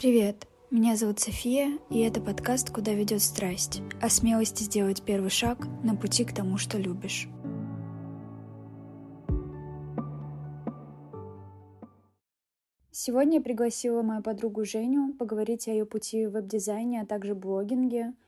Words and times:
Привет, 0.00 0.46
меня 0.70 0.94
зовут 0.94 1.18
София, 1.18 1.76
и 1.90 1.98
это 1.98 2.20
подкаст 2.20 2.70
«Куда 2.70 2.92
ведет 2.92 3.20
страсть» 3.20 3.82
о 4.00 4.08
смелости 4.08 4.62
сделать 4.62 5.02
первый 5.02 5.28
шаг 5.28 5.66
на 5.82 5.96
пути 5.96 6.24
к 6.24 6.32
тому, 6.32 6.56
что 6.56 6.78
любишь. 6.78 7.28
Сегодня 12.92 13.38
я 13.38 13.40
пригласила 13.40 14.02
мою 14.02 14.22
подругу 14.22 14.64
Женю 14.64 15.14
поговорить 15.14 15.66
о 15.66 15.72
ее 15.72 15.84
пути 15.84 16.26
в 16.26 16.30
веб-дизайне, 16.30 17.02
а 17.02 17.04
также 17.04 17.34
блогинге— 17.34 18.14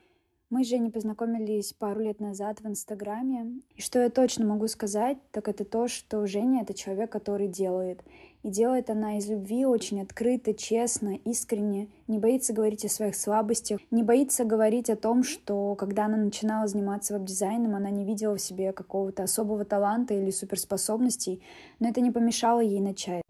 мы 0.51 0.65
с 0.65 0.69
Женей 0.69 0.91
познакомились 0.91 1.73
пару 1.73 2.01
лет 2.01 2.19
назад 2.19 2.61
в 2.61 2.67
Инстаграме. 2.67 3.61
И 3.77 3.81
что 3.81 4.01
я 4.01 4.11
точно 4.11 4.45
могу 4.45 4.67
сказать, 4.67 5.17
так 5.31 5.47
это 5.47 5.65
то, 5.65 5.87
что 5.87 6.27
Женя— 6.27 6.63
это 6.63 6.75
человек, 6.75 7.13
который 7.13 7.47
делает. 7.47 8.03
И 8.43 8.49
делает 8.49 8.89
она 8.89 9.19
из 9.19 9.29
любви 9.29 9.67
очень 9.67 10.01
открыто, 10.01 10.55
честно, 10.55 11.19
искренне, 11.27 11.89
не 12.09 12.19
боится 12.19 12.55
говорить 12.55 12.87
о 12.87 12.89
своих 12.89 13.15
слабостях, 13.15 13.81
не 13.91 14.03
боится 14.03 14.45
говорить 14.45 14.89
о 14.89 14.97
том, 14.97 15.25
что 15.25 15.75
когда 15.75 16.07
она 16.07 16.17
начинала 16.17 16.67
заниматься 16.67 17.13
веб-дизайном, 17.13 17.75
она 17.75 17.91
не 17.91 18.05
видела 18.05 18.37
в 18.37 18.41
себе 18.41 18.73
какого-то 18.73 19.25
особого 19.25 19.67
таланта 19.67 20.15
или 20.15 20.31
суперспособностей, 20.31 21.43
но 21.81 21.91
это 21.91 22.01
не 22.01 22.11
помешало 22.11 22.61
ей 22.61 22.81
начать. 22.81 23.23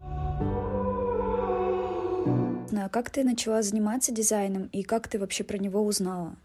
А 2.73 2.89
как 2.89 3.09
ты 3.09 3.25
начала 3.25 3.61
заниматься 3.61 4.13
дизайном 4.13 4.69
и 4.71 4.81
как 4.81 5.09
ты 5.09 5.19
вообще 5.19 5.43
про 5.43 5.57
него 5.57 5.81
узнала? 5.81 6.35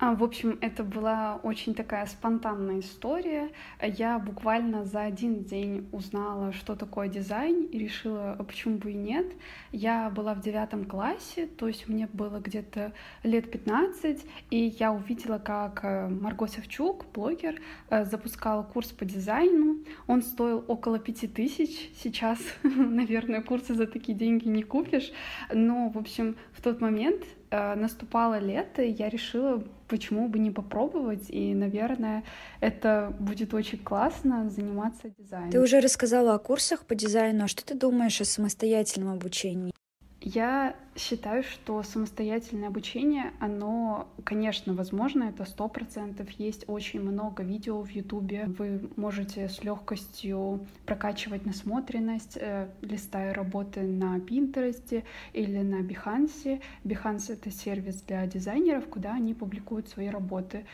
А, 0.00 0.14
в 0.14 0.22
общем, 0.22 0.58
это 0.60 0.84
была 0.84 1.40
очень 1.42 1.74
такая 1.74 2.06
спонтанная 2.06 2.78
история. 2.78 3.50
Я 3.82 4.20
буквально 4.20 4.84
за 4.84 5.02
один 5.02 5.42
день 5.42 5.88
узнала, 5.90 6.52
что 6.52 6.76
такое 6.76 7.08
дизайн, 7.08 7.64
и 7.64 7.78
решила, 7.78 8.36
а 8.38 8.44
почему 8.44 8.78
бы 8.78 8.92
и 8.92 8.94
нет. 8.94 9.26
Я 9.72 10.08
была 10.10 10.34
в 10.34 10.40
девятом 10.40 10.84
классе, 10.84 11.48
то 11.48 11.66
есть 11.66 11.88
мне 11.88 12.08
было 12.12 12.38
где-то 12.38 12.92
лет 13.24 13.50
15, 13.50 14.24
и 14.50 14.76
я 14.78 14.92
увидела, 14.92 15.38
как 15.38 15.80
э, 15.82 16.08
Марго 16.08 16.46
Савчук, 16.46 17.04
блогер, 17.12 17.60
э, 17.90 18.04
запускала 18.04 18.62
курс 18.62 18.92
по 18.92 19.04
дизайну. 19.04 19.78
Он 20.06 20.22
стоил 20.22 20.64
около 20.68 21.00
пяти 21.00 21.26
тысяч. 21.26 21.90
Сейчас, 22.00 22.38
наверное, 22.62 23.42
курсы 23.42 23.74
за 23.74 23.88
такие 23.88 24.16
деньги 24.16 24.46
не 24.46 24.62
купишь. 24.62 25.10
Но, 25.52 25.88
в 25.88 25.98
общем, 25.98 26.36
в 26.52 26.62
тот 26.62 26.80
момент 26.80 27.24
Э, 27.50 27.74
наступало 27.74 28.38
лето, 28.38 28.82
и 28.82 28.90
я 28.92 29.08
решила, 29.08 29.62
почему 29.86 30.28
бы 30.28 30.38
не 30.38 30.50
попробовать, 30.50 31.30
и, 31.30 31.54
наверное, 31.54 32.22
это 32.60 33.14
будет 33.18 33.54
очень 33.54 33.78
классно 33.78 34.50
заниматься 34.50 35.08
дизайном. 35.16 35.50
Ты 35.50 35.60
уже 35.60 35.80
рассказала 35.80 36.34
о 36.34 36.38
курсах 36.38 36.84
по 36.84 36.94
дизайну, 36.94 37.44
а 37.44 37.48
что 37.48 37.64
ты 37.64 37.74
думаешь 37.74 38.20
о 38.20 38.26
самостоятельном 38.26 39.14
обучении? 39.14 39.72
Я 40.20 40.76
считаю, 40.98 41.42
что 41.42 41.82
самостоятельное 41.82 42.68
обучение, 42.68 43.32
оно, 43.40 44.08
конечно, 44.24 44.74
возможно, 44.74 45.24
это 45.24 45.44
сто 45.44 45.68
процентов. 45.68 46.30
Есть 46.32 46.64
очень 46.66 47.00
много 47.00 47.42
видео 47.42 47.82
в 47.82 47.90
Ютубе. 47.90 48.46
Вы 48.58 48.88
можете 48.96 49.48
с 49.48 49.62
легкостью 49.62 50.66
прокачивать 50.84 51.46
насмотренность, 51.46 52.36
э, 52.40 52.68
листая 52.82 53.32
работы 53.32 53.82
на 53.82 54.20
Пинтересте 54.20 55.04
или 55.32 55.58
на 55.58 55.82
Behance. 55.82 56.60
Behance— 56.84 57.24
это 57.32 57.50
сервис 57.50 58.02
для 58.02 58.26
дизайнеров, 58.26 58.86
куда 58.88 59.14
они 59.14 59.34
публикуют 59.34 59.88
свои 59.88 60.08
работы. 60.08 60.66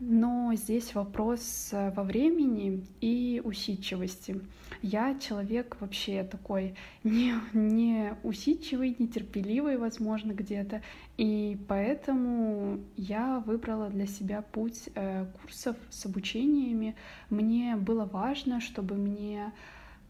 Но 0.00 0.52
здесь 0.54 0.94
вопрос 0.94 1.70
э, 1.72 1.90
во 1.90 2.04
времени 2.04 2.84
и 3.00 3.40
усидчивости. 3.44 4.40
Я 4.82 5.18
человек 5.18 5.76
вообще 5.80 6.22
такой 6.22 6.76
не, 7.04 7.34
не 7.52 8.14
усидчивый, 8.22 8.94
нетерпеливый, 8.98 9.67
возможно, 9.76 10.32
где-то. 10.32 10.82
И 11.16 11.58
поэтому 11.68 12.80
я 12.96 13.40
выбрала 13.40 13.88
для 13.88 14.06
себя 14.06 14.42
путь 14.42 14.88
э, 14.94 15.26
курсов 15.40 15.76
с 15.90 16.06
обучениями. 16.06 16.96
Мне 17.30 17.76
было 17.76 18.04
важно, 18.04 18.60
чтобы 18.60 18.94
мне 18.94 19.52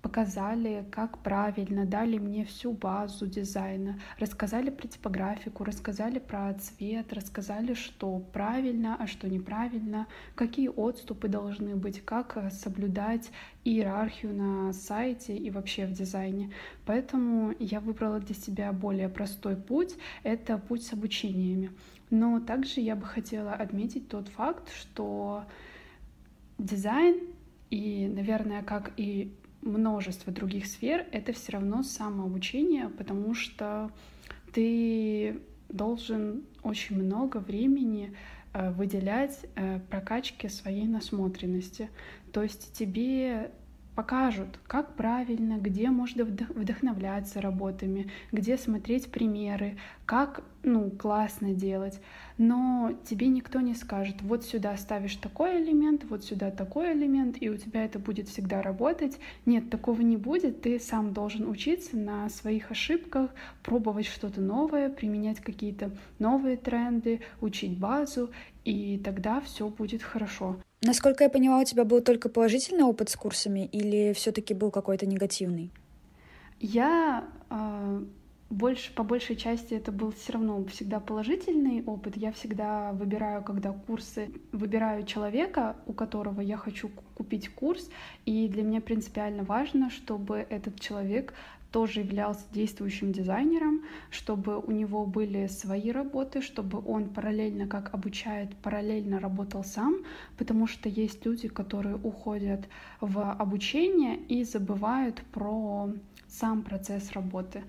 показали, 0.03 0.87
как 0.91 1.19
правильно, 1.19 1.85
дали 1.85 2.19
мне 2.19 2.45
всю 2.45 2.73
базу 2.73 3.27
дизайна, 3.27 3.99
рассказали 4.19 4.71
про 4.71 4.87
типографику, 4.87 5.65
рассказали 5.65 6.19
про 6.19 6.55
цвет, 6.55 7.13
рассказали, 7.13 7.75
что 7.75 8.19
правильно, 8.19 8.97
а 8.99 9.07
что 9.07 9.29
неправильно, 9.29 10.07
какие 10.35 10.69
отступы 10.69 11.29
должны 11.29 11.77
быть, 11.77 12.05
как 12.05 12.37
э, 12.37 12.51
соблюдать 12.51 13.31
иерархию 13.65 14.35
на 14.35 14.73
сайте 14.73 15.37
и 15.37 15.51
вообще 15.51 15.87
в 15.87 15.93
дизайне. 15.93 16.53
Поэтому 16.87 17.55
я 17.59 17.81
выбрала 17.81 18.21
для 18.21 18.35
себя 18.35 18.73
более 18.73 19.09
простой 19.09 19.57
путь— 19.57 19.95
это 20.23 20.59
путь 20.59 20.85
с 20.85 20.93
обучениями. 20.93 21.71
Но 22.11 22.41
также 22.41 22.81
я 22.81 22.97
бы 22.97 23.05
хотела 23.05 23.53
отметить 23.53 24.09
тот 24.09 24.29
факт, 24.29 24.73
что 24.73 25.45
дизайн 26.57 27.21
и, 27.71 28.09
наверное, 28.09 28.63
как 28.63 28.93
и 28.97 29.35
множество 29.63 30.33
других 30.33 30.67
сфер, 30.67 31.07
это 31.13 31.33
все 31.33 31.53
равно 31.53 31.83
самообучение, 31.83 32.89
потому 32.89 33.35
что 33.35 33.91
ты 34.53 35.41
должен 35.69 36.45
очень 36.63 37.03
много 37.03 37.39
времени 37.39 38.15
э, 38.53 38.71
выделять 38.71 39.47
э, 39.55 39.81
прокачке 39.91 40.49
своей 40.49 40.87
насмотренности. 40.87 41.91
То 42.33 42.43
есть 42.43 42.73
тебе 42.73 43.51
покажут, 43.99 44.61
как 44.69 44.95
правильно, 44.95 45.59
где 45.59 45.91
можно 45.91 46.25
вдохновляться 46.25 47.41
работами, 47.41 48.09
где 48.31 48.57
смотреть 48.57 49.11
примеры, 49.11 49.77
как 50.07 50.45
ну, 50.63 50.89
классно 50.89 51.53
делать. 51.53 52.01
Но 52.37 52.93
тебе 53.05 53.27
никто 53.27 53.61
не 53.61 53.75
скажет, 53.75 54.23
вот 54.23 54.45
сюда 54.45 54.77
ставишь 54.77 55.17
такой 55.17 55.61
элемент, 55.61 56.05
вот 56.05 56.25
сюда 56.25 56.53
такой 56.53 56.93
элемент, 56.93 57.39
и 57.41 57.51
у 57.51 57.57
тебя 57.57 57.85
это 57.85 57.99
будет 57.99 58.29
всегда 58.29 58.63
работать. 58.63 59.19
Нет, 59.47 59.69
такого 59.69 60.01
не 60.03 60.17
будет. 60.17 60.63
Ты 60.63 60.79
сам 60.79 61.13
должен 61.13 61.49
учиться 61.49 61.97
на 61.97 62.29
своих 62.29 62.71
ошибках, 62.71 63.33
пробовать 63.65 64.07
что-то 64.07 64.41
новое, 64.41 64.91
применять 64.91 65.41
какие-то 65.41 65.91
новые 66.21 66.57
тренды, 66.57 67.23
учить 67.41 67.77
базу, 67.77 68.31
и 68.65 68.97
тогда 69.05 69.41
все 69.41 69.69
будет 69.69 70.05
хорошо. 70.05 70.57
Насколько 70.83 71.25
я 71.25 71.31
поняла, 71.31 71.59
у 71.61 71.65
тебя 71.65 71.85
был 71.85 72.01
только 72.01 72.29
положительный 72.29 72.85
опыт 72.85 73.09
с 73.09 73.17
курсами 73.17 73.67
или 73.67 74.13
все-таки 74.13 74.55
был 74.55 74.71
какой-то 74.71 75.07
негативный? 75.07 75.71
Я 76.61 77.25
э, 77.51 78.05
больше, 78.51 78.95
по 78.95 79.03
большей 79.03 79.37
части 79.37 79.75
это 79.75 79.93
был 79.93 80.13
все 80.13 80.33
равно 80.33 80.65
всегда 80.67 81.01
положительный 81.01 81.83
опыт. 81.85 82.17
Я 82.17 82.33
всегда 82.33 82.93
выбираю, 82.93 83.43
когда 83.43 83.73
курсы, 83.73 84.31
выбираю 84.53 85.05
человека, 85.05 85.77
у 85.87 85.93
которого 85.93 86.41
я 86.41 86.57
хочу 86.57 86.91
купить 87.15 87.49
курс, 87.49 87.91
и 88.25 88.49
для 88.49 88.63
меня 88.63 88.81
принципиально 88.81 89.43
важно, 89.43 89.91
чтобы 89.91 90.47
этот 90.49 90.81
человек 90.81 91.35
тоже 91.71 92.01
являлся 92.01 92.45
действующим 92.53 93.13
дизайнером, 93.13 93.85
чтобы 94.11 94.59
у 94.59 94.71
него 94.71 95.05
были 95.05 95.47
свои 95.49 95.91
работы, 95.91 96.41
чтобы 96.41 96.83
он 96.85 97.11
параллельно, 97.11 97.67
как 97.67 97.93
обучает, 97.95 98.57
параллельно 98.57 99.21
работал 99.21 99.65
сам, 99.65 100.05
потому 100.39 100.67
что 100.67 100.89
есть 100.89 101.27
люди, 101.27 101.49
которые 101.49 101.97
уходят 101.97 102.69
в 103.01 103.33
обучение 103.33 104.17
и 104.17 104.45
забывают 104.45 105.23
про 105.33 105.91
сам 106.27 106.63
процесс 106.63 107.13
работы. 107.13 107.63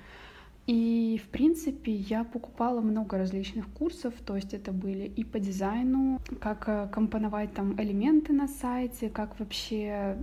И, 0.69 1.19
в 1.25 1.29
принципе, 1.29 1.91
я 1.93 2.23
покупала 2.23 2.79
много 2.79 3.17
различных 3.17 3.67
курсов, 3.69 4.13
то 4.23 4.35
есть 4.35 4.53
это 4.53 4.71
были 4.71 5.05
и 5.05 5.23
по 5.23 5.39
дизайну, 5.39 6.21
как 6.39 6.69
э, 6.69 6.87
компоновать 6.91 7.55
там 7.55 7.81
элементы 7.81 8.33
на 8.33 8.47
сайте, 8.47 9.09
как 9.09 9.39
вообще 9.39 10.19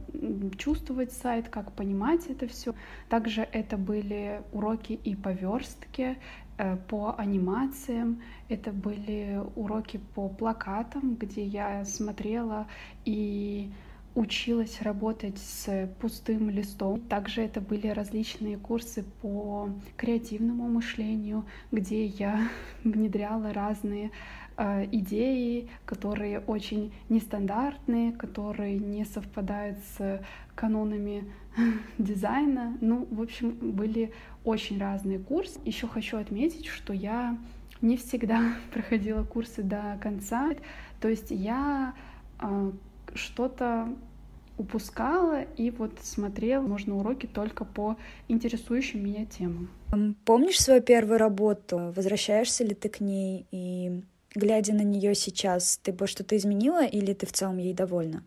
чувствовать 0.57 1.11
сайт, 1.11 1.49
как 1.49 1.73
понимать 1.73 2.27
это 2.29 2.47
все. 2.47 2.77
Также 3.09 3.41
это 3.41 3.77
были 3.77 4.41
уроки 4.53 4.93
и 4.93 5.17
по 5.17 5.31
верстке, 5.31 6.17
э, 6.59 6.77
по 6.77 7.17
анимациям, 7.19 8.23
это 8.49 8.71
были 8.71 9.41
уроки 9.57 9.99
по 10.15 10.29
плакатам, 10.29 11.17
где 11.17 11.45
я 11.45 11.85
смотрела 11.85 12.69
и 13.05 13.73
училась 14.17 14.81
работать 14.81 15.39
с 15.39 15.89
пустым 16.01 16.49
листом. 16.49 17.01
Также 17.03 17.43
это 17.43 17.61
были 17.61 17.89
различные 17.89 18.57
курсы 18.57 19.05
по 19.21 19.69
креативному 19.97 20.69
мышлению, 20.69 21.45
где 21.71 22.07
я 22.07 22.49
внедряла 22.85 23.53
разные 23.53 24.11
э, 24.57 24.87
идеи, 24.91 25.69
которые 25.85 26.41
очень 26.41 26.93
нестандартные, 27.11 28.13
которые 28.13 28.79
не 28.79 29.05
совпадают 29.05 29.79
с 29.97 30.23
канонами 30.55 31.31
дизайна. 31.99 32.77
Ну, 32.81 33.07
в 33.11 33.21
общем, 33.21 33.51
были 33.51 34.13
очень 34.45 34.81
разные 34.81 35.19
курсы. 35.19 35.61
Еще 35.67 35.87
хочу 35.87 36.17
отметить, 36.17 36.67
что 36.67 36.95
я 36.95 37.37
не 37.83 37.99
всегда 37.99 38.55
проходила 38.73 39.25
курсы 39.25 39.63
до 39.63 39.99
конца. 40.01 40.53
То 41.03 41.09
есть 41.09 41.31
я 41.31 41.93
э, 42.41 42.73
что-то 43.15 43.89
упускала 44.59 45.43
и 45.57 45.71
вот 45.71 45.93
смотрела, 46.03 46.63
можно 46.63 46.97
уроки 46.97 47.27
только 47.27 47.65
по 47.65 47.97
интересующим 48.29 49.05
меня 49.05 49.27
темам. 49.27 49.69
Помнишь 50.25 50.61
свою 50.61 50.81
первую 50.81 51.19
работу? 51.19 51.93
Возвращаешься 51.95 52.65
ли 52.65 52.75
ты 52.75 52.89
к 52.89 53.01
ней? 53.01 53.47
И 53.51 54.03
глядя 54.35 54.75
на 54.75 54.83
нее 54.83 55.15
сейчас, 55.15 55.79
ты 55.83 55.93
бы 55.93 56.07
что-то 56.07 56.37
изменила 56.37 56.85
или 56.85 57.13
ты 57.13 57.27
в 57.27 57.33
целом 57.33 57.59
ей 57.59 57.75
довольна? 57.75 58.23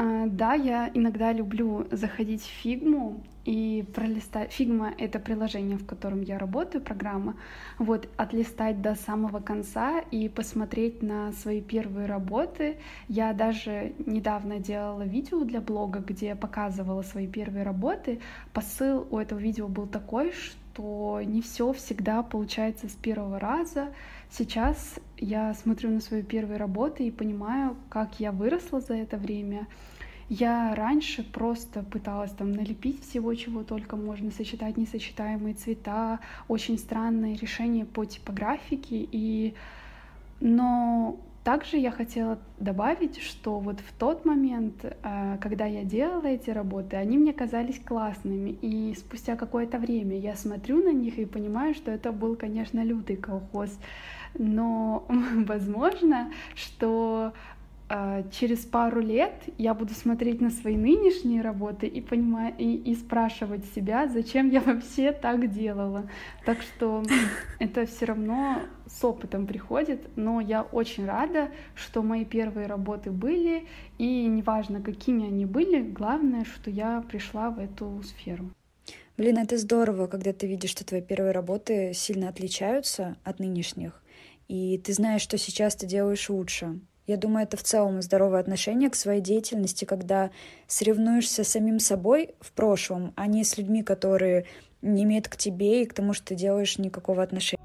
А, 0.00 0.26
да, 0.26 0.54
я 0.54 0.88
иногда 0.94 1.32
люблю 1.32 1.88
заходить 1.90 2.42
в 2.42 2.62
фигму 2.62 3.20
и 3.44 3.84
пролистать. 3.96 4.52
Фигма— 4.52 4.94
это 4.98 5.18
приложение, 5.18 5.76
в 5.76 5.84
котором 5.84 6.22
я 6.22 6.38
работаю, 6.38 6.84
программа. 6.84 7.34
Вот, 7.78 8.08
отлистать 8.16 8.80
до 8.80 8.94
самого 8.94 9.40
конца 9.40 9.98
и 10.12 10.28
посмотреть 10.28 11.02
на 11.02 11.32
свои 11.32 11.60
первые 11.60 12.06
работы. 12.06 12.76
Я 13.08 13.32
даже 13.32 13.92
недавно 14.06 14.60
делала 14.60 15.02
видео 15.02 15.42
для 15.42 15.60
блога, 15.60 15.98
где 15.98 16.36
показывала 16.36 17.02
свои 17.02 17.26
первые 17.26 17.64
работы. 17.64 18.20
Посыл 18.52 19.04
у 19.10 19.18
этого 19.18 19.40
видео 19.40 19.66
был 19.66 19.88
такой, 19.88 20.30
что 20.30 21.20
не 21.24 21.42
все 21.42 21.72
всегда 21.72 22.22
получается 22.22 22.88
с 22.88 22.92
первого 22.92 23.40
раза. 23.40 23.88
Сейчас 24.30 24.98
я 25.16 25.54
смотрю 25.54 25.90
на 25.90 26.00
свои 26.00 26.22
первые 26.22 26.58
работы 26.58 27.06
и 27.06 27.10
понимаю, 27.10 27.76
как 27.88 28.20
я 28.20 28.30
выросла 28.30 28.80
за 28.80 28.94
это 28.94 29.16
время. 29.16 29.66
Я 30.28 30.74
раньше 30.74 31.22
просто 31.22 31.82
пыталась 31.82 32.32
там 32.32 32.52
налепить 32.52 33.02
всего, 33.02 33.34
чего 33.34 33.64
только 33.64 33.96
можно, 33.96 34.30
сочетать 34.30 34.76
несочетаемые 34.76 35.54
цвета, 35.54 36.20
очень 36.48 36.78
странные 36.78 37.36
решения 37.36 37.86
по 37.86 38.04
типографике. 38.04 39.08
И... 39.10 39.54
Но 40.40 41.18
также 41.48 41.78
я 41.78 41.90
хотела 41.90 42.38
добавить, 42.58 43.22
что 43.22 43.58
вот 43.58 43.80
в 43.80 43.92
тот 43.98 44.26
момент, 44.26 44.84
э, 44.84 45.38
когда 45.40 45.64
я 45.64 45.82
делала 45.82 46.26
эти 46.26 46.50
работы, 46.50 46.96
они 46.96 47.16
мне 47.16 47.32
казались 47.32 47.80
классными. 47.80 48.50
И 48.50 48.94
спустя 48.94 49.34
какое-то 49.34 49.78
время 49.78 50.18
я 50.18 50.36
смотрю 50.36 50.84
на 50.84 50.92
них 50.92 51.18
и 51.18 51.24
понимаю, 51.24 51.72
что 51.72 51.90
это 51.90 52.12
был, 52.12 52.36
конечно, 52.36 52.84
лютый 52.84 53.16
колхоз 53.16 53.78
но 54.34 55.06
возможно, 55.46 56.30
что 56.54 57.32
через 58.30 58.66
пару 58.66 59.00
лет 59.00 59.32
я 59.56 59.72
буду 59.74 59.94
смотреть 59.94 60.40
на 60.40 60.50
свои 60.50 60.76
нынешние 60.76 61.40
работы 61.40 61.86
и 61.86 62.00
понимать 62.00 62.54
и, 62.58 62.76
и 62.76 62.94
спрашивать 62.94 63.64
себя, 63.74 64.08
зачем 64.08 64.50
я 64.50 64.60
вообще 64.66 65.12
так 65.12 65.50
делала. 65.50 66.08
Так 66.44 66.62
что 66.62 67.02
это 67.58 67.86
все 67.86 68.06
равно 68.06 68.62
с 68.86 69.04
опытом 69.04 69.46
приходит, 69.46 70.08
но 70.16 70.40
я 70.40 70.62
очень 70.62 71.06
рада, 71.06 71.50
что 71.74 72.02
мои 72.02 72.24
первые 72.24 72.66
работы 72.66 73.10
были, 73.10 73.66
и 73.98 74.26
неважно, 74.26 74.80
какими 74.82 75.26
они 75.26 75.46
были, 75.46 75.82
главное, 75.82 76.44
что 76.44 76.70
я 76.70 77.02
пришла 77.08 77.50
в 77.50 77.58
эту 77.58 78.02
сферу. 78.02 78.50
Блин, 79.16 79.38
это 79.38 79.58
здорово, 79.58 80.06
когда 80.06 80.32
ты 80.32 80.46
видишь, 80.46 80.70
что 80.70 80.84
твои 80.84 81.02
первые 81.02 81.32
работы 81.32 81.92
сильно 81.92 82.28
отличаются 82.28 83.16
от 83.24 83.40
нынешних 83.40 84.02
и 84.48 84.78
ты 84.78 84.94
знаешь, 84.94 85.22
что 85.22 85.38
сейчас 85.38 85.76
ты 85.76 85.86
делаешь 85.86 86.28
лучше. 86.30 86.80
Я 87.08 87.16
думаю, 87.16 87.44
это 87.44 87.56
в 87.56 87.62
целом 87.62 88.02
здоровое 88.02 88.38
отношение 88.38 88.90
к 88.90 88.94
своей 88.94 89.22
деятельности, 89.22 89.86
когда 89.86 90.30
соревнуешься 90.66 91.42
с 91.42 91.48
самим 91.48 91.78
собой 91.78 92.34
в 92.38 92.52
прошлом, 92.52 93.14
а 93.16 93.26
не 93.26 93.44
с 93.44 93.56
людьми, 93.56 93.82
которые 93.82 94.44
не 94.82 95.04
имеют 95.04 95.26
к 95.26 95.38
тебе 95.38 95.82
и 95.82 95.86
к 95.86 95.94
тому, 95.94 96.12
что 96.12 96.26
ты 96.26 96.34
делаешь 96.34 96.76
никакого 96.76 97.22
отношения. 97.22 97.62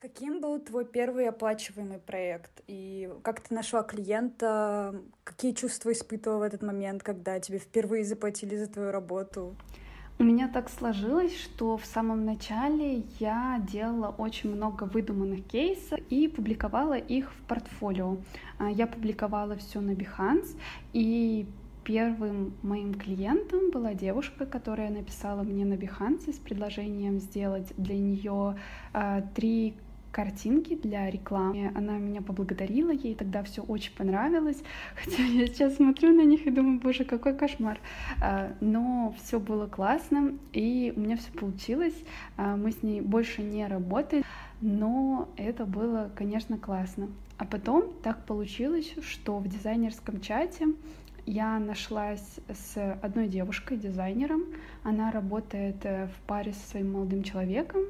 Каким 0.00 0.42
был 0.42 0.60
твой 0.60 0.84
первый 0.84 1.26
оплачиваемый 1.26 1.98
проект? 1.98 2.60
И 2.66 3.10
как 3.22 3.40
ты 3.40 3.54
нашла 3.54 3.82
клиента? 3.82 4.94
Какие 5.24 5.52
чувства 5.52 5.92
испытывала 5.92 6.40
в 6.40 6.42
этот 6.42 6.62
момент, 6.62 7.02
когда 7.02 7.40
тебе 7.40 7.58
впервые 7.58 8.04
заплатили 8.04 8.56
за 8.56 8.66
твою 8.66 8.90
работу? 8.90 9.56
У 10.22 10.24
меня 10.24 10.46
так 10.46 10.70
сложилось, 10.70 11.36
что 11.36 11.76
в 11.76 11.84
самом 11.84 12.24
начале 12.24 13.02
я 13.18 13.60
делала 13.72 14.14
очень 14.16 14.54
много 14.54 14.84
выдуманных 14.84 15.44
кейсов 15.48 15.98
и 16.10 16.28
публиковала 16.28 16.96
их 16.96 17.32
в 17.32 17.42
портфолио. 17.48 18.18
А, 18.56 18.70
я 18.70 18.86
публиковала 18.86 19.56
все 19.56 19.80
на 19.80 19.90
Behance, 19.90 20.56
и 20.92 21.44
первым 21.82 22.54
моим 22.62 22.94
клиентом 22.94 23.72
была 23.72 23.94
девушка, 23.94 24.46
которая 24.46 24.90
написала 24.90 25.42
мне 25.42 25.64
на 25.64 25.74
Behance 25.74 26.32
с 26.32 26.38
предложением 26.38 27.18
сделать 27.18 27.72
для 27.76 27.98
нее 27.98 28.56
а, 28.92 29.22
три 29.34 29.74
картинки 30.12 30.76
для 30.76 31.10
рекламы. 31.10 31.72
Она 31.74 31.98
меня 31.98 32.22
поблагодарила, 32.22 32.90
ей 32.90 33.14
тогда 33.14 33.42
все 33.42 33.62
очень 33.62 33.92
понравилось. 33.96 34.62
Хотя 34.94 35.22
я 35.24 35.46
сейчас 35.46 35.76
смотрю 35.76 36.14
на 36.14 36.22
них 36.22 36.46
и 36.46 36.50
думаю, 36.50 36.78
боже, 36.78 37.04
какой 37.04 37.34
кошмар. 37.34 37.80
А, 38.20 38.52
но 38.60 39.14
все 39.20 39.40
было 39.40 39.66
классно, 39.66 40.34
и 40.52 40.92
у 40.94 41.00
меня 41.00 41.16
все 41.16 41.32
получилось. 41.32 41.96
А, 42.36 42.56
мы 42.56 42.70
с 42.72 42.82
ней 42.82 43.00
больше 43.00 43.42
не 43.42 43.66
работали, 43.66 44.22
но 44.60 45.28
это 45.36 45.64
было, 45.64 46.10
конечно, 46.14 46.58
классно. 46.58 47.08
А 47.38 47.44
потом 47.44 47.92
так 48.02 48.24
получилось, 48.26 48.94
что 49.02 49.38
в 49.38 49.48
дизайнерском 49.48 50.20
чате 50.20 50.68
я 51.24 51.58
нашлась 51.58 52.40
с 52.48 52.98
одной 53.00 53.28
девушкой, 53.28 53.78
дизайнером. 53.78 54.44
Она 54.82 55.10
работает 55.10 55.76
э, 55.84 56.08
в 56.08 56.26
паре 56.26 56.52
со 56.52 56.70
своим 56.70 56.92
молодым 56.92 57.22
человеком. 57.22 57.82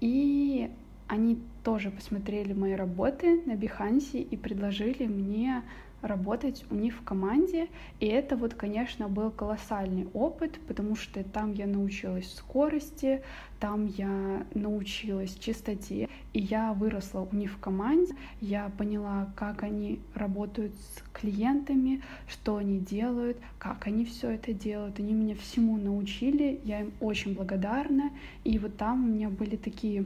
И 0.00 0.70
они 1.08 1.38
тоже 1.62 1.90
посмотрели 1.90 2.52
мои 2.52 2.74
работы 2.74 3.42
на 3.46 3.52
Behance 3.52 4.18
и 4.18 4.36
предложили 4.36 5.06
мне 5.06 5.62
работать 6.04 6.64
у 6.70 6.74
них 6.74 6.94
в 6.94 7.02
команде. 7.02 7.68
И 7.98 8.06
это 8.06 8.36
вот, 8.36 8.54
конечно, 8.54 9.08
был 9.08 9.30
колоссальный 9.30 10.06
опыт, 10.12 10.60
потому 10.68 10.96
что 10.96 11.24
там 11.24 11.52
я 11.54 11.66
научилась 11.66 12.32
скорости, 12.34 13.22
там 13.58 13.86
я 13.86 14.46
научилась 14.54 15.34
чистоте, 15.34 16.08
и 16.34 16.40
я 16.40 16.74
выросла 16.74 17.26
у 17.30 17.34
них 17.34 17.52
в 17.52 17.58
команде. 17.58 18.14
Я 18.40 18.70
поняла, 18.76 19.32
как 19.36 19.62
они 19.62 20.00
работают 20.14 20.74
с 20.74 21.02
клиентами, 21.12 22.02
что 22.28 22.56
они 22.56 22.78
делают, 22.78 23.38
как 23.58 23.86
они 23.86 24.04
все 24.04 24.30
это 24.30 24.52
делают. 24.52 24.98
Они 24.98 25.14
меня 25.14 25.34
всему 25.34 25.78
научили, 25.78 26.60
я 26.64 26.80
им 26.80 26.92
очень 27.00 27.34
благодарна. 27.34 28.10
И 28.44 28.58
вот 28.58 28.76
там 28.76 29.04
у 29.04 29.08
меня 29.08 29.30
были 29.30 29.56
такие 29.56 30.04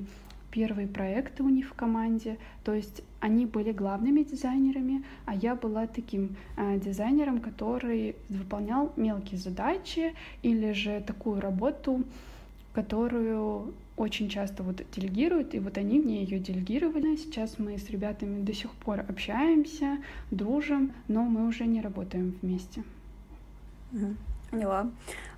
первые 0.50 0.88
проекты 0.88 1.42
у 1.42 1.48
них 1.48 1.68
в 1.68 1.74
команде. 1.74 2.38
То 2.64 2.74
есть 2.74 3.02
они 3.20 3.46
были 3.46 3.72
главными 3.72 4.22
дизайнерами, 4.22 5.04
а 5.26 5.34
я 5.34 5.54
была 5.54 5.86
таким 5.86 6.36
э, 6.56 6.78
дизайнером, 6.78 7.40
который 7.40 8.16
выполнял 8.28 8.92
мелкие 8.96 9.38
задачи 9.38 10.14
или 10.42 10.72
же 10.72 11.02
такую 11.06 11.40
работу, 11.40 12.04
которую 12.72 13.74
очень 13.96 14.28
часто 14.28 14.62
вот 14.62 14.82
делегируют, 14.94 15.54
и 15.54 15.58
вот 15.58 15.76
они 15.76 15.98
мне 15.98 16.22
ее 16.22 16.38
делегировали. 16.38 17.16
Сейчас 17.16 17.58
мы 17.58 17.76
с 17.78 17.90
ребятами 17.90 18.42
до 18.42 18.54
сих 18.54 18.70
пор 18.70 19.00
общаемся, 19.00 19.98
дружим, 20.30 20.92
но 21.08 21.24
мы 21.24 21.46
уже 21.46 21.66
не 21.66 21.80
работаем 21.80 22.34
вместе. 22.40 22.84
Поняла. 24.50 24.90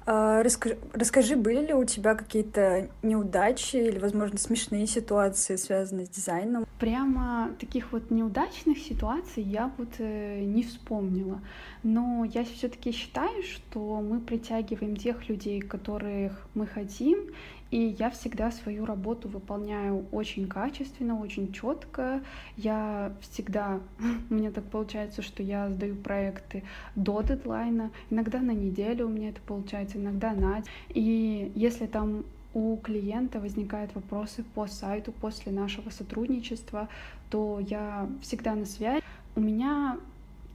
А, 0.07 0.43
расскажи, 0.43 0.79
расскажи, 0.93 1.37
были 1.37 1.67
ли 1.67 1.75
у 1.75 1.85
тебя 1.85 2.15
какие-то 2.15 2.89
неудачи 3.03 3.77
или, 3.77 3.99
возможно, 3.99 4.39
смешные 4.39 4.87
ситуации, 4.87 5.57
связанные 5.57 6.07
с 6.07 6.09
дизайном? 6.09 6.67
Прямо 6.79 7.51
таких 7.61 7.93
вот 7.93 8.11
неудачных 8.11 8.79
ситуаций 8.79 9.43
я 9.43 9.71
вот 9.77 9.91
э, 9.99 10.41
не 10.41 10.63
вспомнила. 10.63 11.41
Но 11.83 12.25
я 12.25 12.45
все-таки 12.45 12.93
считаю, 12.93 13.43
что 13.43 14.01
мы 14.01 14.21
притягиваем 14.21 14.97
тех 14.97 15.29
людей, 15.29 15.61
которых 15.61 16.47
мы 16.55 16.67
хотим, 16.67 17.29
и 17.71 17.97
я 17.99 18.11
всегда 18.11 18.51
свою 18.51 18.85
работу 18.85 19.29
выполняю 19.29 20.07
очень 20.11 20.49
качественно, 20.49 21.21
очень 21.21 21.53
четко. 21.53 22.23
Я 22.57 23.13
всегда, 23.21 23.81
у 24.31 24.35
меня 24.35 24.51
так 24.51 24.65
получается, 24.65 25.23
что 25.23 25.43
я 25.43 25.71
сдаю 25.71 25.95
проекты 25.97 26.65
до 26.97 27.23
дедлайна, 27.23 27.91
иногда 28.11 28.41
на 28.41 28.53
неделю 28.53 29.07
у 29.07 29.11
меня 29.11 29.29
это 29.31 29.41
получается, 29.41 29.99
иногда 29.99 30.33
на. 30.33 30.63
И 30.89 31.53
если 31.55 31.87
там 31.87 32.25
у 32.53 32.77
клиента 32.79 33.39
возникают 33.39 33.95
вопросы 33.95 34.43
по 34.55 34.67
сайту 34.67 35.13
после 35.13 35.53
нашего 35.53 35.91
сотрудничества, 35.91 36.89
то 37.31 37.61
я 37.61 38.09
всегда 38.23 38.57
на 38.57 38.67
связи. 38.67 39.03
У 39.37 39.41
меня 39.41 39.99